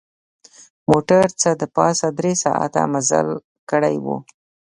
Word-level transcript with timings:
موټر 0.89 1.25
څه 1.41 1.49
د 1.61 1.63
پاسه 1.75 2.07
درې 2.19 2.33
ساعته 2.43 2.81
مزل 2.93 3.27
کړی 3.69 3.95
و. 4.03 4.07